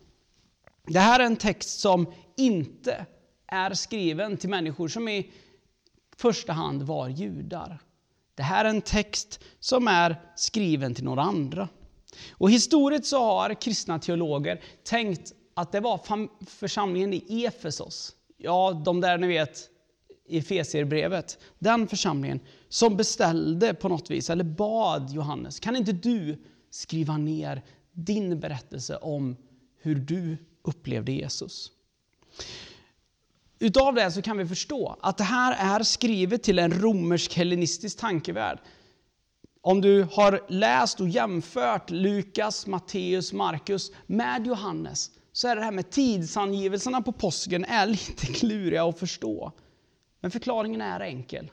Det 0.86 0.98
här 0.98 1.20
är 1.20 1.24
en 1.24 1.36
text 1.36 1.80
som 1.80 2.12
inte 2.36 3.06
är 3.50 3.74
skriven 3.74 4.36
till 4.36 4.50
människor 4.50 4.88
som 4.88 5.08
i 5.08 5.32
första 6.16 6.52
hand 6.52 6.82
var 6.82 7.08
judar. 7.08 7.78
Det 8.34 8.42
här 8.42 8.64
är 8.64 8.68
en 8.68 8.82
text 8.82 9.40
som 9.60 9.88
är 9.88 10.20
skriven 10.36 10.94
till 10.94 11.04
några 11.04 11.22
andra. 11.22 11.68
Och 12.30 12.50
historiskt 12.50 13.06
så 13.06 13.18
har 13.24 13.54
kristna 13.54 13.98
teologer 13.98 14.62
tänkt 14.84 15.32
att 15.54 15.72
det 15.72 15.80
var 15.80 16.00
församlingen 16.46 17.12
i 17.12 17.44
Efesos, 17.44 18.16
ja, 18.36 18.82
de 18.84 19.00
där 19.00 19.18
ni 19.18 19.26
vet 19.26 19.70
i 20.26 20.38
Efesierbrevet, 20.38 21.38
den 21.58 21.88
församlingen 21.88 22.40
som 22.68 22.96
beställde 22.96 23.74
på 23.74 23.88
något 23.88 24.10
vis, 24.10 24.30
eller 24.30 24.44
bad 24.44 25.10
Johannes, 25.10 25.60
kan 25.60 25.76
inte 25.76 25.92
du 25.92 26.44
skriva 26.70 27.16
ner 27.16 27.62
din 27.92 28.40
berättelse 28.40 28.96
om 28.96 29.36
hur 29.80 29.94
du 29.94 30.36
upplevde 30.62 31.12
Jesus? 31.12 31.72
Utav 33.62 33.94
det 33.94 34.10
så 34.10 34.22
kan 34.22 34.38
vi 34.38 34.46
förstå 34.46 34.96
att 35.00 35.18
det 35.18 35.24
här 35.24 35.78
är 35.78 35.82
skrivet 35.82 36.42
till 36.42 36.58
en 36.58 36.72
romersk-hellenistisk 36.72 37.98
tankevärld. 37.98 38.58
Om 39.60 39.80
du 39.80 40.06
har 40.12 40.44
läst 40.48 41.00
och 41.00 41.08
jämfört 41.08 41.90
Lukas, 41.90 42.66
Matteus, 42.66 43.32
Markus 43.32 43.92
med 44.06 44.46
Johannes 44.46 45.10
så 45.32 45.48
är 45.48 45.56
det 45.56 45.62
här 45.62 45.72
med 45.72 45.90
tidsangivelserna 45.90 47.02
på 47.02 47.12
påsken 47.12 47.64
är 47.64 47.86
lite 48.06 48.26
kluriga 48.26 48.84
att 48.84 48.98
förstå. 48.98 49.52
Men 50.20 50.30
förklaringen 50.30 50.80
är 50.80 51.00
enkel. 51.00 51.50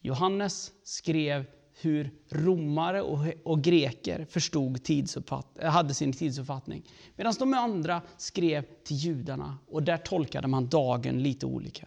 Johannes 0.00 0.72
skrev 0.84 1.44
hur 1.80 2.10
romare 2.28 3.02
och, 3.02 3.18
och 3.44 3.62
greker 3.62 4.26
förstod 4.30 4.84
tidsuppfatt, 4.84 5.46
hade 5.62 5.94
sin 5.94 6.12
tidsuppfattning. 6.12 6.82
Medan 7.16 7.34
de 7.38 7.54
andra 7.54 8.02
skrev 8.16 8.64
till 8.84 8.96
judarna 8.96 9.58
och 9.68 9.82
där 9.82 9.96
tolkade 9.96 10.48
man 10.48 10.68
dagen 10.68 11.22
lite 11.22 11.46
olika. 11.46 11.86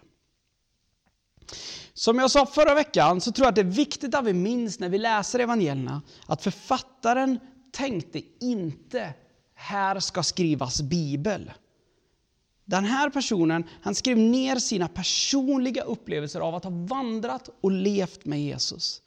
Som 1.93 2.19
jag 2.19 2.31
sa 2.31 2.45
förra 2.45 2.75
veckan 2.75 3.21
så 3.21 3.31
tror 3.31 3.45
jag 3.45 3.50
att 3.50 3.55
det 3.55 3.62
är 3.62 3.65
viktigt 3.65 4.15
att 4.15 4.25
vi 4.25 4.33
minns 4.33 4.79
när 4.79 4.89
vi 4.89 4.98
läser 4.98 5.39
evangelierna 5.39 6.01
att 6.25 6.43
författaren 6.43 7.39
tänkte 7.71 8.21
inte 8.39 9.13
här 9.53 10.00
ska 10.00 10.24
skrivas 10.24 10.81
bibel. 10.81 11.51
Den 12.65 12.86
här 12.86 13.10
personen 13.10 13.63
han 13.81 13.95
skrev 13.95 14.17
ner 14.17 14.55
sina 14.55 14.88
personliga 14.88 15.83
upplevelser 15.83 16.39
av 16.39 16.55
att 16.55 16.63
ha 16.63 16.71
vandrat 16.71 17.50
och 17.62 17.71
levt 17.71 18.25
med 18.25 18.41
Jesus. 18.43 19.01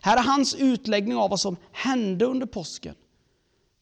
Här 0.00 0.16
är 0.16 0.22
hans 0.22 0.54
utläggning 0.54 1.16
av 1.16 1.30
vad 1.30 1.40
som 1.40 1.56
hände 1.72 2.24
under 2.24 2.46
påsken. 2.46 2.94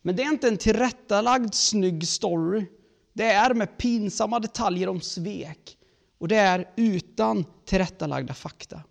Men 0.02 0.16
det 0.16 0.22
är 0.22 0.32
inte 0.32 0.48
en 0.48 0.56
tillrättalagd 0.56 1.54
snygg 1.54 2.08
story. 2.08 2.66
Det 3.12 3.24
är 3.24 3.54
med 3.54 3.78
pinsamma 3.78 4.38
detaljer 4.38 4.88
om 4.88 5.00
svek. 5.00 5.76
Och 6.18 6.28
det 6.28 6.36
är 6.36 6.70
utan 6.76 7.44
tillrättalagda 7.64 8.34
fakta. 8.34 8.82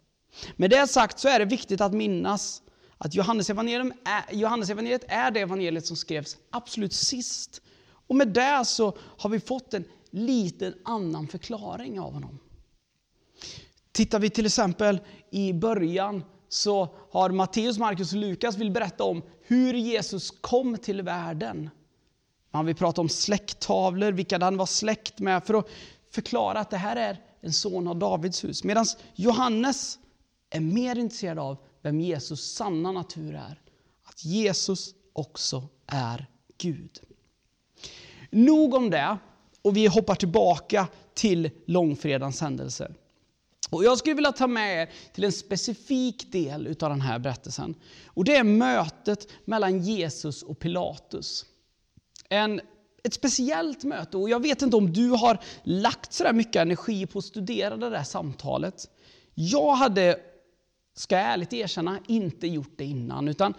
Med 0.56 0.70
det 0.70 0.88
sagt 0.88 1.20
så 1.20 1.28
är 1.28 1.40
det 1.40 1.46
viktigt 1.46 1.82
att 1.82 1.94
minnas 1.94 2.62
att 2.98 3.16
Johannesevangeliet 3.16 3.98
är, 4.06 4.36
Johannesevangeliet 4.36 5.04
är 5.08 5.32
det 5.32 5.40
evangeliet 5.40 5.86
som 5.86 5.98
skrevs 5.98 6.38
absolut 6.50 6.94
sist. 6.94 7.62
Och 8.08 8.16
med 8.16 8.28
det 8.28 8.66
så 8.66 8.98
har 9.18 9.30
vi 9.30 9.40
fått 9.40 9.74
en 9.74 9.86
liten 10.10 10.74
annan 10.86 11.28
förklaring 11.28 12.00
av 12.00 12.14
honom. 12.14 12.40
Tittar 13.92 14.20
vi 14.20 14.30
till 14.30 14.46
exempel 14.46 15.00
i 15.32 15.54
början 15.54 16.24
så 16.50 16.96
har 17.12 17.30
Matteus, 17.30 17.78
Markus 17.78 18.14
och 18.14 18.20
Lukas 18.20 18.58
vill 18.58 18.72
berätta 18.72 19.04
om 19.04 19.22
hur 19.42 19.74
Jesus 19.74 20.32
kom 20.42 20.78
till 20.78 21.02
världen. 21.02 21.70
Man 22.52 22.66
vill 22.66 22.76
prata 22.76 23.02
om 23.02 23.10
släkttavlor, 23.10 24.12
vilka 24.12 24.40
han 24.40 24.58
var 24.58 24.66
släkt 24.66 25.20
med, 25.20 25.44
för 25.44 25.54
att 25.54 25.68
förklara 26.12 26.60
att 26.60 26.70
det 26.70 26.78
här 26.78 26.96
är 26.96 27.22
en 27.42 27.54
son 27.54 27.88
av 27.88 28.00
Davids 28.00 28.44
hus. 28.44 28.64
Medan 28.64 28.86
Johannes 29.16 30.00
är 30.50 30.60
mer 30.60 30.96
intresserad 31.00 31.40
av 31.40 31.58
vem 31.82 32.02
Jesus 32.02 32.54
sanna 32.54 32.92
natur 32.92 33.36
är. 33.36 33.62
Att 34.04 34.26
Jesus 34.26 34.94
också 35.14 35.68
är 35.88 36.26
Gud. 36.58 37.00
Nog 38.30 38.74
om 38.74 38.90
det, 38.90 39.18
och 39.62 39.78
vi 39.78 39.88
hoppar 39.88 40.16
tillbaka 40.16 40.88
till 41.14 41.52
långfredagens 41.66 42.42
händelse. 42.42 42.92
Och 43.70 43.84
jag 43.84 43.98
skulle 43.98 44.16
vilja 44.16 44.32
ta 44.32 44.48
med 44.48 44.82
er 44.82 44.90
till 45.14 45.24
en 45.24 45.32
specifik 45.32 46.32
del 46.32 46.68
av 46.68 46.90
den 46.90 47.02
här 47.02 47.20
berättelsen. 47.20 47.76
Och 48.08 48.24
det 48.24 48.36
är 48.36 48.44
mötet 48.44 49.28
mellan 49.46 49.80
Jesus 49.80 50.44
och 50.44 50.60
Pilatus. 50.60 51.46
En, 52.30 52.62
ett 53.04 53.14
speciellt 53.14 53.84
möte, 53.84 54.18
och 54.18 54.30
jag 54.30 54.42
vet 54.42 54.62
inte 54.62 54.78
om 54.78 54.94
du 54.94 55.10
har 55.10 55.40
lagt 55.64 56.14
så 56.14 56.34
mycket 56.34 56.56
energi 56.56 57.06
på 57.06 57.20
att 57.20 57.26
studera 57.26 57.78
det 57.78 57.90
där 57.90 58.04
samtalet. 58.04 58.90
Jag 59.34 59.76
hade, 59.76 60.20
ska 60.96 61.16
jag 61.16 61.26
ärligt 61.26 61.54
erkänna, 61.54 62.00
inte 62.08 62.48
gjort 62.48 62.74
det 62.78 62.86
innan. 62.86 63.28
Utan 63.28 63.54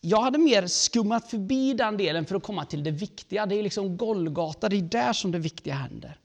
jag 0.00 0.20
hade 0.20 0.38
mer 0.38 0.66
skummat 0.66 1.30
förbi 1.30 1.74
den 1.74 1.96
delen 1.96 2.26
för 2.26 2.34
att 2.34 2.42
komma 2.42 2.64
till 2.64 2.84
det 2.84 2.90
viktiga. 2.90 3.46
Det 3.46 3.54
är 3.54 3.62
liksom 3.62 3.96
Golgata, 3.96 4.68
det 4.68 4.76
är 4.76 4.82
där 4.82 5.12
som 5.12 5.32
det 5.32 5.38
viktiga 5.38 5.74
händer. 5.74 6.20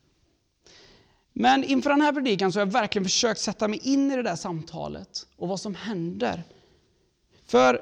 Men 1.34 1.64
inför 1.64 1.90
den 1.90 2.02
här 2.02 2.14
predikan 2.14 2.52
så 2.52 2.60
har 2.60 2.66
jag 2.66 2.74
verkligen 2.74 3.06
försökt 3.06 3.40
sätta 3.40 3.68
mig 3.68 3.80
in 3.84 4.12
i 4.12 4.16
det 4.16 4.24
där 4.24 4.36
samtalet 4.36 5.28
och 5.38 5.48
vad 5.48 5.60
som 5.60 5.76
händer. 5.76 6.44
För 7.46 7.82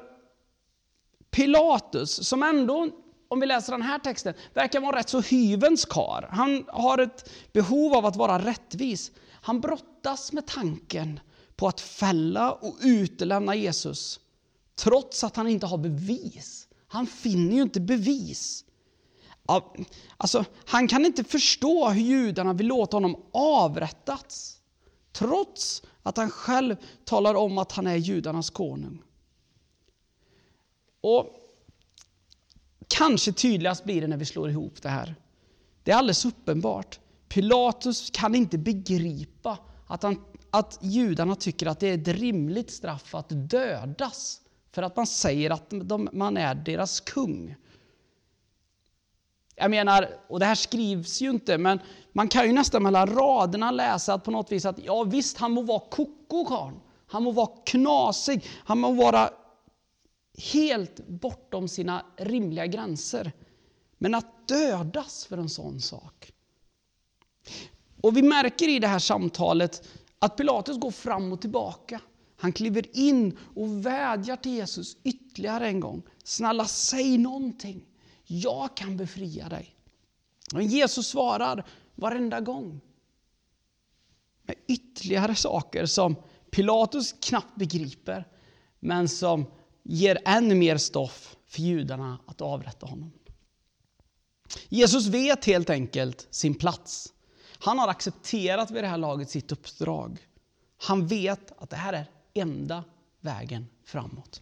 Pilatus, 1.30 2.28
som 2.28 2.42
ändå, 2.42 2.88
om 3.28 3.40
vi 3.40 3.46
läser 3.46 3.72
den 3.72 3.82
här 3.82 3.98
texten, 3.98 4.34
verkar 4.54 4.80
vara 4.80 4.98
rätt 4.98 5.08
så 5.08 5.20
hyvens 5.20 5.84
kar. 5.84 6.28
Han 6.30 6.64
har 6.68 6.98
ett 6.98 7.30
behov 7.52 7.94
av 7.94 8.06
att 8.06 8.16
vara 8.16 8.38
rättvis. 8.38 9.10
Han 9.30 9.60
brottas 9.60 10.32
med 10.32 10.46
tanken 10.46 11.20
på 11.56 11.68
att 11.68 11.80
fälla 11.80 12.52
och 12.52 12.76
utelämna 12.82 13.54
Jesus, 13.54 14.20
trots 14.74 15.24
att 15.24 15.36
han 15.36 15.48
inte 15.48 15.66
har 15.66 15.78
bevis. 15.78 16.68
Han 16.86 17.06
finner 17.06 17.54
ju 17.56 17.62
inte 17.62 17.80
bevis. 17.80 18.64
Alltså, 20.16 20.44
han 20.64 20.88
kan 20.88 21.06
inte 21.06 21.24
förstå 21.24 21.88
hur 21.88 22.02
judarna 22.02 22.52
vill 22.52 22.66
låta 22.66 22.96
honom 22.96 23.22
avrättas. 23.32 24.56
Trots 25.12 25.82
att 26.02 26.16
han 26.16 26.30
själv 26.30 26.76
talar 27.04 27.34
om 27.34 27.58
att 27.58 27.72
han 27.72 27.86
är 27.86 27.96
judarnas 27.96 28.50
konung. 28.50 29.02
Och 31.00 31.40
Kanske 32.88 33.32
tydligast 33.32 33.84
blir 33.84 34.00
det 34.00 34.06
när 34.06 34.16
vi 34.16 34.26
slår 34.26 34.50
ihop 34.50 34.82
det 34.82 34.88
här. 34.88 35.14
Det 35.82 35.90
är 35.90 35.96
alldeles 35.96 36.24
uppenbart. 36.24 37.00
Pilatus 37.28 38.10
kan 38.10 38.34
inte 38.34 38.58
begripa 38.58 39.58
att, 39.86 40.02
han, 40.02 40.24
att 40.50 40.78
judarna 40.82 41.36
tycker 41.36 41.66
att 41.66 41.80
det 41.80 41.88
är 41.88 41.98
ett 41.98 42.08
rimligt 42.08 42.70
straff 42.70 43.14
att 43.14 43.28
dödas 43.28 44.40
för 44.72 44.82
att 44.82 44.96
man 44.96 45.06
säger 45.06 45.50
att 45.50 45.70
de, 45.70 46.08
man 46.12 46.36
är 46.36 46.54
deras 46.54 47.00
kung. 47.00 47.56
Jag 49.60 49.70
menar, 49.70 50.08
och 50.28 50.40
det 50.40 50.46
här 50.46 50.54
skrivs 50.54 51.20
ju 51.20 51.30
inte, 51.30 51.58
men 51.58 51.80
man 52.12 52.28
kan 52.28 52.46
ju 52.46 52.52
nästan 52.52 52.82
mellan 52.82 53.06
raderna 53.06 53.70
läsa 53.70 54.14
att 54.14 54.24
på 54.24 54.30
något 54.30 54.52
vis 54.52 54.64
att 54.64 54.78
ja 54.84 55.02
visst, 55.02 55.38
han 55.38 55.52
må 55.52 55.62
vara 55.62 55.80
koko 55.80 56.44
karln. 56.44 56.80
Han 57.06 57.22
må 57.22 57.30
vara 57.30 57.50
knasig, 57.64 58.44
han 58.64 58.78
må 58.78 58.92
vara 58.92 59.30
helt 60.52 61.08
bortom 61.08 61.68
sina 61.68 62.04
rimliga 62.16 62.66
gränser. 62.66 63.32
Men 63.98 64.14
att 64.14 64.48
dödas 64.48 65.26
för 65.26 65.38
en 65.38 65.48
sån 65.48 65.80
sak. 65.80 66.32
Och 68.00 68.16
vi 68.16 68.22
märker 68.22 68.68
i 68.68 68.78
det 68.78 68.88
här 68.88 68.98
samtalet 68.98 69.88
att 70.18 70.36
Pilatus 70.36 70.78
går 70.78 70.90
fram 70.90 71.32
och 71.32 71.40
tillbaka. 71.40 72.00
Han 72.36 72.52
kliver 72.52 72.98
in 72.98 73.38
och 73.56 73.86
vädjar 73.86 74.36
till 74.36 74.52
Jesus 74.52 74.96
ytterligare 75.04 75.66
en 75.66 75.80
gång. 75.80 76.02
Snälla, 76.24 76.64
säg 76.64 77.18
någonting. 77.18 77.89
Jag 78.32 78.76
kan 78.76 78.96
befria 78.96 79.48
dig. 79.48 79.74
Men 80.52 80.66
Jesus 80.66 81.08
svarar 81.08 81.66
varenda 81.94 82.40
gång 82.40 82.80
med 84.42 84.56
ytterligare 84.68 85.34
saker 85.34 85.86
som 85.86 86.16
Pilatus 86.50 87.14
knappt 87.20 87.56
begriper, 87.56 88.28
men 88.80 89.08
som 89.08 89.46
ger 89.82 90.18
än 90.24 90.58
mer 90.58 90.76
stoff 90.76 91.36
för 91.46 91.62
judarna 91.62 92.18
att 92.26 92.40
avrätta 92.40 92.86
honom. 92.86 93.12
Jesus 94.68 95.06
vet 95.06 95.44
helt 95.44 95.70
enkelt 95.70 96.28
sin 96.30 96.54
plats. 96.54 97.12
Han 97.58 97.78
har 97.78 97.88
accepterat 97.88 98.70
vid 98.70 98.84
det 98.84 98.88
här 98.88 98.98
laget 98.98 99.30
sitt 99.30 99.52
uppdrag. 99.52 100.18
Han 100.78 101.06
vet 101.06 101.52
att 101.62 101.70
det 101.70 101.76
här 101.76 101.92
är 101.92 102.06
enda 102.34 102.84
vägen 103.20 103.66
framåt. 103.84 104.40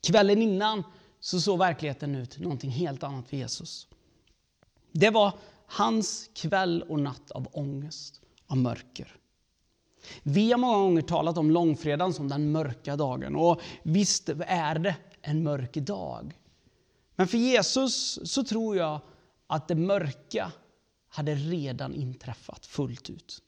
Kvällen 0.00 0.42
innan 0.42 0.84
så 1.20 1.40
såg 1.40 1.58
verkligheten 1.58 2.14
ut 2.14 2.38
någonting 2.38 2.70
helt 2.70 3.02
annat 3.02 3.28
för 3.28 3.36
Jesus. 3.36 3.88
Det 4.92 5.10
var 5.10 5.32
hans 5.66 6.30
kväll 6.34 6.82
och 6.82 7.00
natt 7.00 7.30
av 7.30 7.48
ångest, 7.52 8.20
av 8.46 8.56
mörker. 8.56 9.16
Vi 10.22 10.50
har 10.52 10.58
många 10.58 10.78
gånger 10.78 11.02
talat 11.02 11.38
om 11.38 11.50
långfredagen 11.50 12.14
som 12.14 12.28
den 12.28 12.52
mörka 12.52 12.96
dagen. 12.96 13.36
Och 13.36 13.60
visst 13.82 14.28
är 14.46 14.78
det 14.78 14.96
en 15.22 15.42
mörk 15.42 15.74
dag. 15.74 16.38
Men 17.16 17.28
för 17.28 17.38
Jesus 17.38 18.18
så 18.24 18.44
tror 18.44 18.76
jag 18.76 19.00
att 19.46 19.68
det 19.68 19.74
mörka 19.74 20.52
hade 21.08 21.34
redan 21.34 21.94
inträffat 21.94 22.66
fullt 22.66 23.10
ut. 23.10 23.42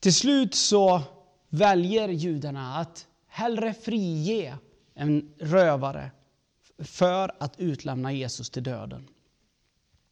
Till 0.00 0.14
slut 0.14 0.54
så 0.54 1.02
väljer 1.48 2.08
judarna 2.08 2.76
att 2.76 3.06
hellre 3.26 3.74
frige 3.74 4.58
en 4.94 5.34
rövare 5.38 6.10
för 6.78 7.30
att 7.40 7.60
utlämna 7.60 8.12
Jesus 8.12 8.50
till 8.50 8.62
döden. 8.62 9.08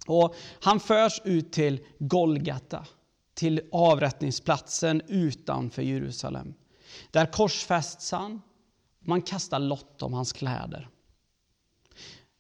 Och 0.07 0.35
han 0.61 0.81
förs 0.81 1.21
ut 1.25 1.53
till 1.53 1.81
Golgata, 1.99 2.87
till 3.35 3.61
avrättningsplatsen 3.73 5.03
utanför 5.07 5.83
Jerusalem. 5.83 6.55
Där 7.11 7.27
korsfästs 7.27 8.13
han. 8.13 8.43
Man 9.01 9.23
kastar 9.23 9.59
lott 9.59 10.03
om 10.03 10.13
hans 10.13 10.33
kläder. 10.33 10.89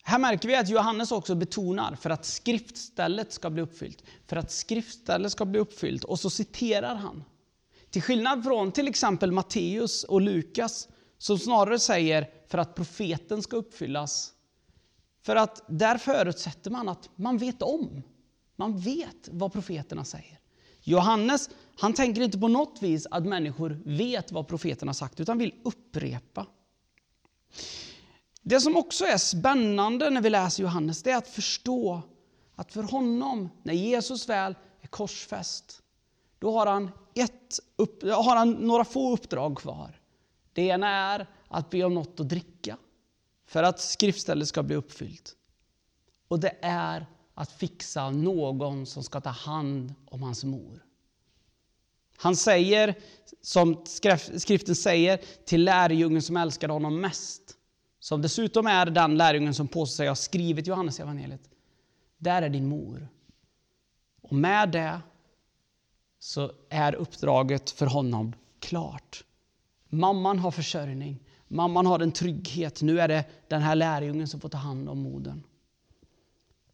Här 0.02 0.18
märker 0.18 0.48
vi 0.48 0.56
att 0.56 0.68
Johannes 0.68 1.12
också 1.12 1.34
betonar 1.34 1.94
för 1.94 2.10
att 2.10 2.24
skriftstället 2.24 3.32
ska 3.32 3.50
bli 3.50 3.62
uppfyllt. 3.62 4.02
För 4.26 4.36
att 4.36 4.50
skriftstället 4.50 5.32
ska 5.32 5.44
bli 5.44 5.58
uppfyllt. 5.60 6.04
Och 6.04 6.20
så 6.20 6.30
citerar 6.30 6.94
han. 6.94 7.24
Till 7.90 8.02
skillnad 8.02 8.44
från 8.44 8.72
till 8.72 8.88
exempel 8.88 9.32
Matteus 9.32 10.04
och 10.04 10.20
Lukas 10.20 10.88
som 11.18 11.38
snarare 11.38 11.78
säger 11.78 12.30
för 12.48 12.58
att 12.58 12.74
profeten 12.74 13.42
ska 13.42 13.56
uppfyllas. 13.56 14.32
För 15.22 15.36
att 15.36 15.64
där 15.68 15.98
förutsätter 15.98 16.70
man 16.70 16.88
att 16.88 17.10
man 17.16 17.38
vet 17.38 17.62
om. 17.62 18.02
Man 18.56 18.78
vet 18.78 19.28
vad 19.30 19.52
profeterna 19.52 20.04
säger. 20.04 20.38
Johannes 20.82 21.50
han 21.80 21.94
tänker 21.94 22.22
inte 22.22 22.38
på 22.38 22.48
något 22.48 22.82
vis 22.82 23.06
att 23.10 23.26
människor 23.26 23.80
vet 23.84 24.32
vad 24.32 24.48
profeterna 24.48 24.94
sagt, 24.94 25.20
utan 25.20 25.38
vill 25.38 25.54
upprepa. 25.64 26.46
Det 28.42 28.60
som 28.60 28.76
också 28.76 29.04
är 29.04 29.16
spännande 29.16 30.10
när 30.10 30.20
vi 30.20 30.30
läser 30.30 30.62
Johannes, 30.62 31.02
det 31.02 31.10
är 31.10 31.16
att 31.16 31.28
förstå 31.28 32.02
att 32.54 32.72
för 32.72 32.82
honom, 32.82 33.48
när 33.62 33.74
Jesus 33.74 34.28
väl 34.28 34.54
är 34.80 34.86
korsfäst, 34.86 35.82
då 36.38 36.52
har 36.52 36.66
han, 36.66 36.90
ett 37.14 37.60
upp, 37.76 38.02
har 38.02 38.36
han 38.36 38.50
några 38.52 38.84
få 38.84 39.12
uppdrag 39.12 39.58
kvar. 39.58 39.97
Det 40.58 40.62
ena 40.62 40.88
är 40.88 41.26
att 41.48 41.70
be 41.70 41.84
om 41.84 41.94
något 41.94 42.20
att 42.20 42.28
dricka 42.28 42.76
för 43.46 43.62
att 43.62 43.80
skriftstället 43.80 44.48
ska 44.48 44.62
bli 44.62 44.76
uppfyllt. 44.76 45.36
Och 46.28 46.40
det 46.40 46.58
är 46.62 47.06
att 47.34 47.52
fixa 47.52 48.10
någon 48.10 48.86
som 48.86 49.02
ska 49.02 49.20
ta 49.20 49.30
hand 49.30 49.94
om 50.04 50.22
hans 50.22 50.44
mor. 50.44 50.84
Han 52.16 52.36
säger, 52.36 52.94
som 53.42 53.84
skriften 54.36 54.76
säger, 54.76 55.20
till 55.44 55.64
lärjungen 55.64 56.22
som 56.22 56.36
älskade 56.36 56.72
honom 56.72 57.00
mest, 57.00 57.56
som 58.00 58.22
dessutom 58.22 58.66
är 58.66 58.86
den 58.86 59.16
lärjungen 59.16 59.54
som 59.54 59.68
påstår 59.68 59.96
sig 59.96 60.08
ha 60.08 60.14
skrivit 60.14 60.66
Johannes 60.66 61.00
evangeliet. 61.00 61.50
Där 62.16 62.42
är 62.42 62.48
din 62.48 62.68
mor. 62.68 63.08
Och 64.22 64.36
med 64.36 64.70
det 64.70 65.00
så 66.18 66.52
är 66.68 66.94
uppdraget 66.94 67.70
för 67.70 67.86
honom 67.86 68.34
klart. 68.60 69.24
Mamman 69.88 70.38
har 70.38 70.50
försörjning. 70.50 71.20
Mamman 71.48 71.86
har 71.86 72.00
en 72.00 72.12
trygghet. 72.12 72.82
Nu 72.82 73.00
är 73.00 73.08
det 73.08 73.24
den 73.48 73.62
här 73.62 73.74
lärjungen 73.74 74.28
som 74.28 74.40
får 74.40 74.48
ta 74.48 74.58
hand 74.58 74.88
om 74.88 74.98
modern. 74.98 75.42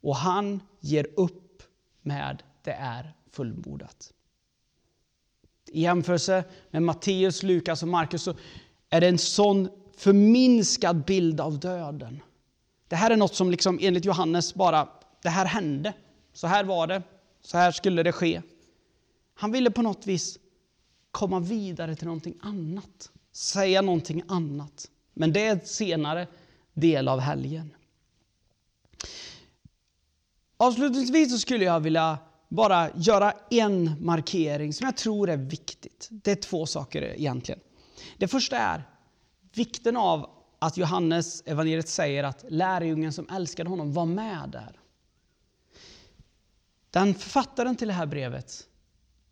Och 0.01 0.17
han 0.17 0.61
ger 0.81 1.07
upp 1.17 1.63
med 2.03 2.43
det 2.63 2.73
är 2.73 3.15
fullbordat. 3.31 4.13
I 5.67 5.81
jämförelse 5.81 6.45
med 6.71 6.83
Matteus, 6.83 7.43
Lukas 7.43 7.83
och 7.83 7.89
Markus 7.89 8.23
så 8.23 8.35
är 8.91 9.01
det 9.01 9.09
en 9.09 9.19
sån 9.19 9.69
förminskad 9.97 11.05
bild 11.05 11.41
av 11.41 11.59
döden. 11.61 12.23
Det 12.89 12.97
här 12.97 13.11
är 13.11 13.17
något 13.17 13.35
som 13.35 13.51
liksom, 13.51 13.79
enligt 13.83 14.05
Johannes 14.05 14.55
bara, 14.55 14.89
det 15.23 15.29
här 15.29 15.47
hände. 15.47 15.93
Så 16.33 16.47
här 16.47 16.65
var 16.65 16.87
det. 16.87 17.03
Så 17.41 17.59
här 17.59 17.73
skulle 17.73 18.03
det 18.03 18.13
ske. 18.13 18.43
Han 19.35 19.53
ville 19.53 19.71
på 19.71 19.83
något 19.83 20.07
vis 20.07 20.39
komma 21.15 21.41
vidare 21.41 21.97
till 21.97 22.07
någonting 22.07 22.35
annat. 22.41 23.11
Säga 23.33 23.83
någonting 23.83 24.23
annat. 24.29 24.91
Men 25.15 25.33
det 25.33 25.47
är 25.47 25.53
en 25.53 25.61
senare 25.65 26.27
del 26.73 27.09
av 27.09 27.21
helgen. 27.21 27.75
Avslutningsvis 30.57 31.33
så 31.33 31.39
skulle 31.39 31.65
jag 31.65 31.81
vilja 31.81 32.19
bara 32.49 32.91
göra 32.97 33.33
en 33.51 34.05
markering 34.05 34.73
som 34.73 34.85
jag 34.85 34.97
tror 34.97 35.31
är 35.31 35.37
viktigt. 35.37 36.09
Det 36.11 36.31
är 36.31 36.37
två 36.37 36.67
saker 36.67 37.03
egentligen. 37.03 37.61
Det 38.19 38.29
första 38.29 38.59
är 38.59 38.83
vikten 39.55 39.97
av 39.97 40.31
att 40.59 40.77
Johannes 40.77 41.43
evangeliet 41.47 41.89
säger 41.89 42.25
att 42.25 42.45
lärjungen 42.49 43.13
som 43.13 43.29
älskade 43.29 43.71
honom 43.71 43.93
var 43.93 44.07
med 44.07 44.49
där. 44.53 44.81
Den 46.91 47.15
författaren 47.15 47.77
till 47.77 47.89
det 47.89 47.95
här 47.95 48.07
brevet 48.07 48.69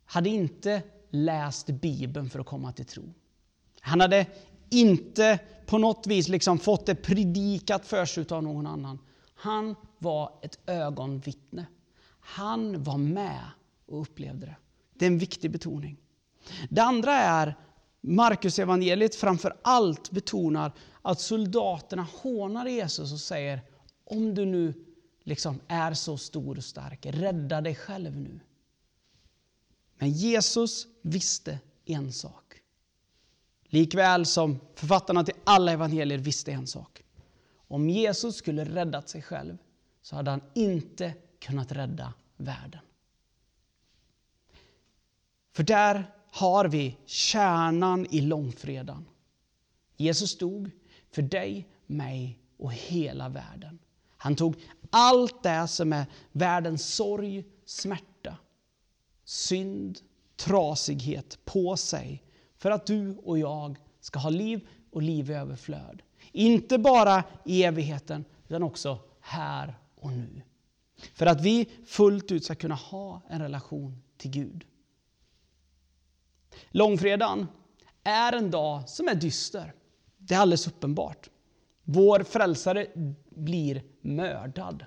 hade 0.05 0.29
inte 0.29 0.83
läst 1.12 1.66
Bibeln 1.66 2.31
för 2.31 2.40
att 2.40 2.46
komma 2.46 2.72
till 2.72 2.87
tro. 2.87 3.14
Han 3.81 4.01
hade 4.01 4.27
inte 4.70 5.38
på 5.66 5.79
något 5.79 6.07
vis 6.07 6.29
liksom 6.29 6.59
fått 6.59 6.87
det 6.87 6.94
predikat 6.94 7.87
för 7.87 8.05
sig 8.05 8.27
av 8.31 8.42
någon 8.42 8.66
annan. 8.66 8.98
Han 9.35 9.75
var 9.98 10.38
ett 10.42 10.59
ögonvittne. 10.66 11.66
Han 12.20 12.83
var 12.83 12.98
med 12.98 13.44
och 13.87 14.01
upplevde 14.01 14.46
det. 14.46 14.57
Det 14.94 15.05
är 15.05 15.11
en 15.11 15.18
viktig 15.18 15.51
betoning. 15.51 15.96
Det 16.70 16.81
andra 16.81 17.12
är 17.12 17.57
Markus 18.01 18.59
evangeliet 18.59 19.14
framför 19.14 19.57
allt 19.62 20.11
betonar 20.11 20.72
att 21.03 21.20
soldaterna 21.20 22.07
hånar 22.22 22.66
Jesus 22.66 23.12
och 23.12 23.20
säger 23.20 23.61
om 24.05 24.35
du 24.35 24.46
nu 24.46 24.75
liksom 25.22 25.61
är 25.68 25.94
så 25.94 26.18
stor 26.18 26.57
och 26.57 26.64
stark, 26.64 27.07
rädda 27.07 27.61
dig 27.61 27.75
själv 27.75 28.16
nu. 28.16 28.40
Men 30.03 30.11
Jesus 30.11 30.87
visste 31.03 31.59
en 31.85 32.12
sak. 32.12 32.62
Likväl 33.65 34.27
som 34.27 34.59
författarna 34.75 35.25
till 35.25 35.35
alla 35.45 35.73
evangelier 35.73 36.19
visste 36.19 36.53
en 36.53 36.67
sak. 36.67 37.03
Om 37.69 37.91
Jesus 37.91 38.37
skulle 38.37 38.65
räddat 38.65 39.09
sig 39.09 39.23
själv 39.23 39.59
så 40.01 40.17
hade 40.17 40.31
han 40.31 40.41
inte 40.55 41.15
kunnat 41.38 41.73
rädda 41.73 42.15
världen. 42.37 42.81
För 45.53 45.62
där 45.62 46.15
har 46.31 46.69
vi 46.69 46.97
kärnan 47.07 48.07
i 48.11 48.21
långfredagen. 48.21 49.05
Jesus 49.97 50.38
dog 50.38 50.71
för 51.11 51.23
dig, 51.23 51.69
mig 51.87 52.38
och 52.57 52.73
hela 52.73 53.29
världen. 53.29 53.79
Han 54.17 54.37
tog 54.37 54.57
allt 54.91 55.43
det 55.43 55.69
som 55.69 55.93
är 55.93 56.07
världens 56.33 56.95
sorg, 56.95 57.45
smärta, 57.65 58.12
synd, 59.33 59.99
trasighet 60.37 61.38
på 61.45 61.77
sig 61.77 62.23
för 62.57 62.71
att 62.71 62.87
du 62.87 63.16
och 63.16 63.38
jag 63.38 63.79
ska 64.01 64.18
ha 64.18 64.31
liv 64.31 64.68
och 64.90 65.03
liv 65.03 65.31
i 65.31 65.35
överflöd. 65.35 66.03
Inte 66.33 66.79
bara 66.79 67.25
i 67.45 67.64
evigheten, 67.64 68.25
utan 68.49 68.62
också 68.62 68.99
här 69.21 69.79
och 69.95 70.12
nu. 70.12 70.42
För 71.14 71.27
att 71.27 71.40
vi 71.40 71.68
fullt 71.87 72.33
ut 72.33 72.45
ska 72.45 72.55
kunna 72.55 72.75
ha 72.75 73.23
en 73.29 73.42
relation 73.42 74.03
till 74.16 74.31
Gud. 74.31 74.64
Långfredagen 76.71 77.47
är 78.03 78.33
en 78.33 78.51
dag 78.51 78.88
som 78.88 79.09
är 79.09 79.14
dyster. 79.14 79.75
Det 80.18 80.35
är 80.35 80.38
alldeles 80.38 80.66
uppenbart. 80.66 81.31
Vår 81.83 82.23
frälsare 82.23 82.87
blir 83.31 83.83
mördad. 84.01 84.85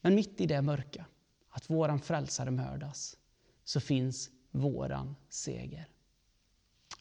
Men 0.00 0.14
mitt 0.14 0.40
i 0.40 0.46
det 0.46 0.62
mörka, 0.62 1.04
att 1.60 1.70
våran 1.70 2.00
frälsare 2.00 2.50
mördas, 2.50 3.16
så 3.64 3.80
finns 3.80 4.30
våran 4.50 5.16
seger. 5.28 5.88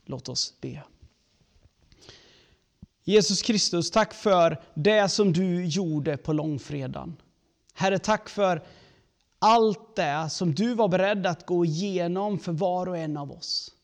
Låt 0.06 0.30
oss 0.30 0.54
be. 0.62 0.84
Jesus 3.04 3.42
Kristus, 3.42 3.92
tack 3.92 4.14
för 4.14 4.62
det 4.74 5.10
som 5.10 5.34
du 5.34 5.66
gjorde 5.66 6.18
på 6.18 6.34
långfredagen. 6.34 7.16
Herre, 7.74 8.00
tack 8.00 8.30
för 8.30 8.64
allt 9.40 9.96
det 9.96 10.30
som 10.30 10.54
du 10.54 10.74
var 10.74 10.88
beredd 10.88 11.26
att 11.26 11.46
gå 11.46 11.66
igenom 11.66 12.40
för 12.40 12.52
var 12.52 12.88
och 12.88 12.98
en 12.98 13.18
av 13.18 13.32
oss. 13.32 13.76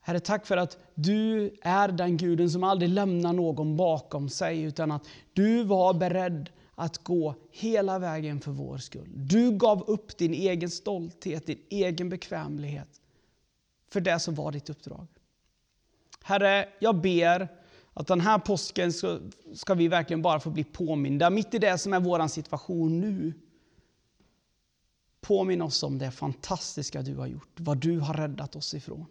Herre, 0.00 0.20
tack 0.20 0.46
för 0.46 0.56
att 0.56 0.78
du 0.94 1.50
är 1.62 1.88
den 1.88 2.16
guden 2.16 2.50
som 2.50 2.64
aldrig 2.64 2.90
lämnar 2.90 3.32
någon 3.32 3.76
bakom 3.76 4.28
sig, 4.28 4.62
utan 4.62 4.90
att 4.90 5.06
du 5.32 5.64
var 5.64 5.94
beredd 5.94 6.50
att 6.74 6.98
gå 6.98 7.34
hela 7.50 7.98
vägen 7.98 8.40
för 8.40 8.50
vår 8.50 8.78
skull. 8.78 9.08
Du 9.14 9.50
gav 9.50 9.82
upp 9.82 10.18
din 10.18 10.34
egen 10.34 10.70
stolthet, 10.70 11.46
din 11.46 11.62
egen 11.68 12.08
bekvämlighet 12.08 13.00
för 13.90 14.00
det 14.00 14.18
som 14.18 14.34
var 14.34 14.52
ditt 14.52 14.70
uppdrag. 14.70 15.06
Herre, 16.22 16.68
jag 16.80 17.00
ber 17.00 17.48
att 17.94 18.06
den 18.06 18.20
här 18.20 18.38
påsken 18.38 18.92
ska, 18.92 19.18
ska 19.54 19.74
vi 19.74 19.88
verkligen 19.88 20.22
bara 20.22 20.40
få 20.40 20.50
bli 20.50 20.64
påminda, 20.64 21.30
mitt 21.30 21.54
i 21.54 21.58
det 21.58 21.78
som 21.78 21.92
är 21.92 22.00
vår 22.00 22.28
situation 22.28 23.00
nu. 23.00 23.32
Påminn 25.20 25.62
oss 25.62 25.82
om 25.82 25.98
det 25.98 26.10
fantastiska 26.10 27.02
du 27.02 27.16
har 27.16 27.26
gjort, 27.26 27.54
vad 27.56 27.78
du 27.78 27.98
har 27.98 28.14
räddat 28.14 28.56
oss 28.56 28.74
ifrån. 28.74 29.06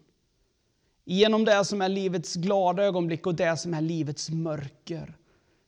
Genom 1.06 1.46
det 1.46 1.66
som 1.66 1.82
är 1.82 1.90
livets 1.90 2.36
glada 2.36 2.84
ögonblick 2.84 3.28
och 3.28 3.36
det 3.36 3.58
som 3.58 3.74
är 3.74 3.82
livets 3.82 4.30
mörker 4.30 5.18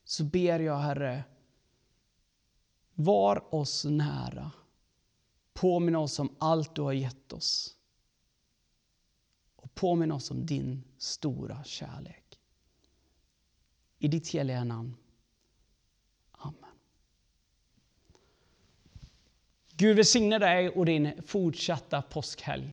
så 0.05 0.23
ber 0.23 0.59
jag, 0.59 0.77
Herre, 0.77 1.23
var 2.95 3.55
oss 3.55 3.85
nära. 3.85 4.51
Påminn 5.53 5.95
oss 5.95 6.19
om 6.19 6.35
allt 6.39 6.75
du 6.75 6.81
har 6.81 6.93
gett 6.93 7.33
oss. 7.33 7.77
Och 9.55 9.75
påminn 9.75 10.11
oss 10.11 10.31
om 10.31 10.45
din 10.45 10.83
stora 10.97 11.63
kärlek. 11.63 12.39
I 13.97 14.07
ditt 14.07 14.29
heliga 14.29 14.63
namn. 14.63 14.95
Amen. 16.31 16.69
Gud 19.71 19.95
välsigne 19.95 20.39
dig 20.39 20.69
och 20.69 20.85
din 20.85 21.21
fortsatta 21.23 22.01
påskhelg. 22.01 22.71